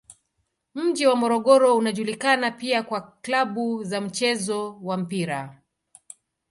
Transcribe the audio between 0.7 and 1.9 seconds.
Mji wa Morogoro